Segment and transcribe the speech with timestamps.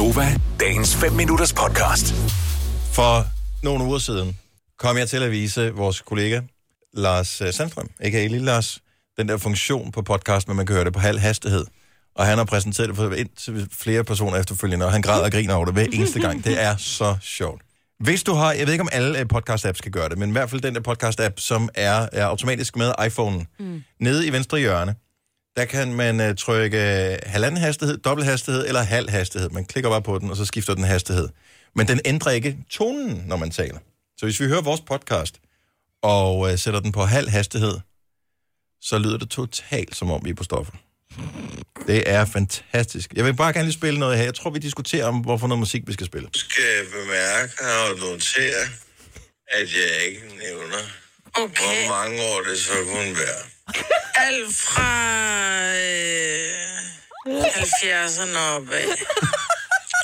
[0.00, 2.14] Gunova, dagens 5 minutters podcast.
[2.92, 3.26] For
[3.62, 4.38] nogle uger siden
[4.78, 6.40] kom jeg til at vise vores kollega
[6.94, 8.26] Lars øh, Sandstrøm, a.k.a.
[8.26, 8.78] Lille Lars,
[9.18, 11.64] den der funktion på podcast, hvor man kan høre det på halv hastighed.
[12.14, 15.54] Og han har præsenteret det for indtil flere personer efterfølgende, og han græder og griner
[15.54, 16.44] over det hver eneste gang.
[16.44, 17.62] Det er så sjovt.
[17.98, 20.32] Hvis du har, jeg ved ikke om alle øh, podcast-apps skal gøre det, men i
[20.32, 23.82] hvert fald den der podcast-app, som er, er automatisk med iPhone, mm.
[24.00, 24.94] nede i venstre hjørne,
[25.60, 26.78] der kan man uh, trykke
[27.26, 29.50] halvanden hastighed, dobbelt hastighed eller halv hastighed.
[29.50, 31.28] Man klikker bare på den, og så skifter den hastighed.
[31.76, 33.78] Men den ændrer ikke tonen, når man taler.
[34.18, 35.34] Så hvis vi hører vores podcast,
[36.02, 37.74] og uh, sætter den på halv hastighed,
[38.80, 40.72] så lyder det totalt, som om vi er på stoffer.
[41.86, 43.12] Det er fantastisk.
[43.16, 44.24] Jeg vil bare gerne lige spille noget her.
[44.24, 46.28] Jeg tror, vi diskuterer om, hvorfor noget musik vi skal spille.
[46.34, 48.64] skal bemærke og notere,
[49.48, 50.82] at jeg ikke nævner,
[51.34, 51.62] Okay.
[51.62, 53.42] hvor mange år det så kunne være.
[54.26, 54.90] Alt fra
[55.36, 55.39] øh,
[57.26, 58.96] 70'erne opad.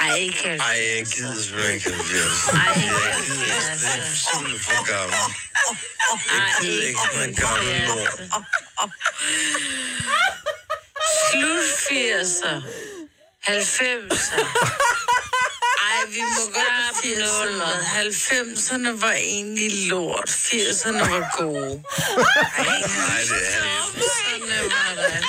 [0.00, 2.48] Ej, ikke Ej, jeg gider simpelthen ikke 70.
[2.48, 3.72] Ej, Jeg gider ikke.
[3.72, 5.18] Det er simpelthen for gammel.
[6.32, 8.08] Jeg gider ikke med en gammel mor.
[11.30, 12.56] Slut 80'er.
[13.46, 14.38] 90'er.
[15.88, 17.68] Ej, vi må godt 80'erne.
[17.96, 20.28] 90'erne var egentlig lort.
[20.30, 21.82] 80'erne var gode.
[22.58, 23.72] Ej, Nej, det er han.
[23.94, 25.22] 90'erne var da.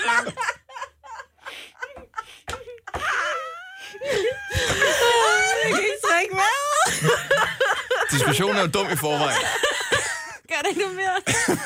[0.00, 0.36] Fuck.
[5.62, 6.80] Jeg kan ikke trække vejret.
[8.12, 9.40] Diskussionen er jo dum i forvejen.
[10.50, 11.16] Gør det ikke mere?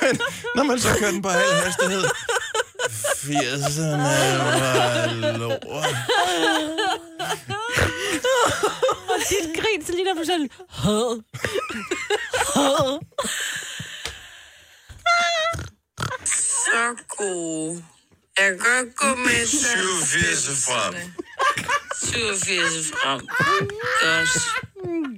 [0.57, 2.05] Når man så kører den på halv hastighed.
[3.25, 4.03] 80'erne
[5.23, 5.65] var lort.
[9.09, 10.49] Og dit grin, så lige der på sådan...
[10.69, 11.23] Had.
[12.55, 12.99] Had.
[16.75, 17.85] Så gode.
[18.39, 20.95] Jeg kan godt gå med til 87 frem.
[22.03, 23.21] 87 frem.
[24.03, 24.74] Godt.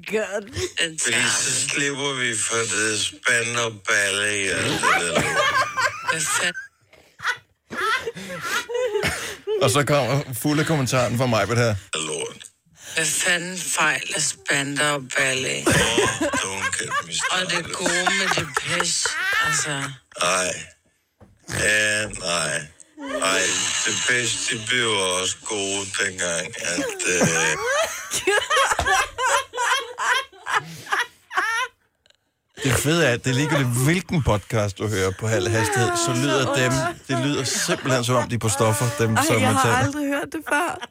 [0.06, 0.44] Godt.
[0.80, 5.24] Den Fordi så slipper vi for det spand og balle i alt det der lort.
[6.10, 6.54] Hvad fanden?
[9.62, 11.74] Og så kommer fulde kommentaren fra mig på det her.
[11.94, 12.36] lort.
[12.94, 15.48] Hvad fanden fejler spander og balle?
[15.66, 15.72] Åh,
[16.20, 17.74] don't get me Og det started.
[17.74, 19.06] gode med det pis.
[19.46, 19.82] Altså,
[20.22, 20.52] Nej.
[21.60, 22.60] Ja, nej.
[23.22, 23.40] Ej,
[23.86, 26.84] det bedste, de blev også gode dengang, at...
[27.06, 27.18] Øh,
[32.66, 36.12] Det fede er, at det er ligegyldigt, hvilken podcast du hører på halv hastighed, så
[36.12, 36.72] lyder dem,
[37.08, 39.62] det lyder simpelthen som om, de er på stoffer, dem Ej, som jeg man har
[39.62, 39.76] taler.
[39.76, 40.88] aldrig hørt det før.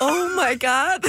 [0.00, 1.00] Oh my god.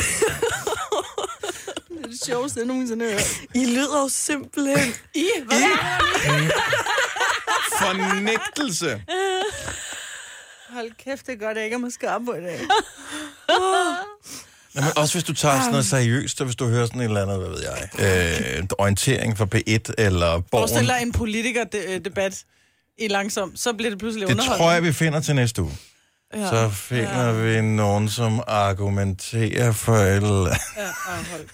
[1.90, 3.42] det er det sjoveste, jeg nogensinde har hørt.
[3.56, 4.94] I lyder jo simpelthen...
[5.16, 5.28] I?
[5.46, 5.64] Hvad?
[7.80, 9.04] Fornægtelse.
[10.70, 12.60] Hold kæft, det er godt, jeg ikke er måske op på i dag.
[14.74, 17.06] Nå, men også hvis du tager sådan noget seriøst, og hvis du hører sådan et
[17.06, 20.86] eller andet, hvad ved jeg, øh, orientering fra P1 eller Forestil Borgen.
[20.86, 22.44] dig en politikerdebat
[22.98, 25.78] i langsom, så bliver det pludselig Det tror jeg, vi finder til næste uge.
[26.34, 26.50] Ja.
[26.50, 27.32] Så finder ja.
[27.32, 30.58] vi nogen, som argumenterer for et eller andet.
[30.78, 31.46] Ja, ej, hold.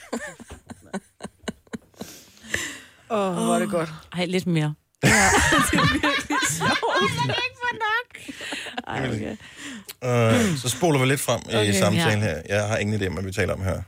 [3.10, 3.90] Åh, oh, hvor er det godt.
[4.14, 4.74] Ej, lidt mere.
[5.02, 6.72] Det er virkelig sjovt.
[8.88, 9.38] Ej, okay.
[10.04, 12.26] Øh, så spoler vi lidt frem i Okay, samtalen ja.
[12.26, 12.42] her.
[12.50, 13.82] Jeg har ingen idé om, hvad vi taler om her.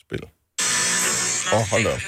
[0.00, 0.20] Spil.
[1.52, 2.00] Åh, oh, hold da op.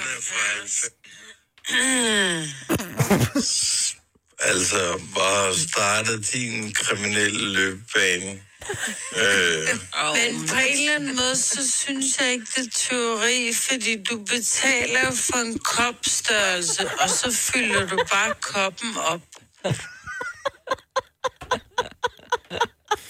[4.51, 8.41] altså, bare starte din kriminelle løbebane.
[9.17, 9.69] Øh,
[10.15, 14.19] Men på en eller anden måde, så synes jeg ikke, det er teori, fordi du
[14.19, 19.21] betaler for en kopstørrelse, og så fylder du bare koppen op.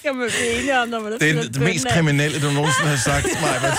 [0.03, 2.89] Kan man blive enige om, når man er Det er det mest kriminelle, du nogensinde
[2.89, 3.79] har sagt, Majbert.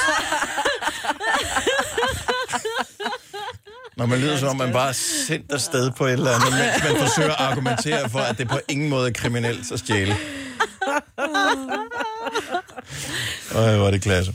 [3.97, 4.93] Når man lyder som om, man bare er
[5.27, 8.59] sendt afsted på et eller andet, mens man forsøger at argumentere for, at det på
[8.69, 10.15] ingen måde er kriminelt at stjæle.
[13.55, 14.33] Øj, hvor er det klasse.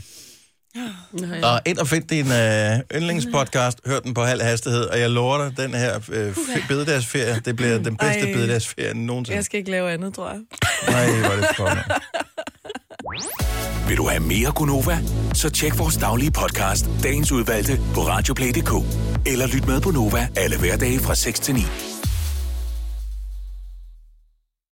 [1.43, 5.37] Og ind og find din øh, yndlingspodcast, hør den på halv hastighed, og jeg lover
[5.37, 6.35] dig, den her øh,
[6.67, 8.33] bededagsferie, det bliver den bedste Ej.
[8.33, 9.35] bededagsferie nogensinde.
[9.35, 10.39] Jeg skal ikke lave andet, tror jeg.
[10.89, 11.69] Nej, hvor er det for
[13.87, 14.99] Vil du have mere Gunova?
[15.33, 18.71] Så tjek vores daglige podcast, dagens udvalgte, på radioplay.dk.
[19.25, 21.61] Eller lyt med på Nova alle hverdage fra 6 til 9.